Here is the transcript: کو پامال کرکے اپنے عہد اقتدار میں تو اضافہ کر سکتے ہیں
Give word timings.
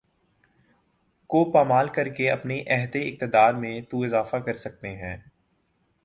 کو 1.29 1.43
پامال 1.51 1.87
کرکے 1.87 2.29
اپنے 2.31 2.59
عہد 2.67 2.95
اقتدار 2.95 3.53
میں 3.53 3.79
تو 3.81 4.01
اضافہ 4.03 4.37
کر 4.37 4.53
سکتے 4.53 4.95
ہیں 4.95 5.15